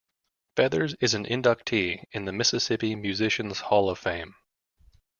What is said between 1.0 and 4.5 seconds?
an inductee in the Mississippi Musicians Hall of Fame.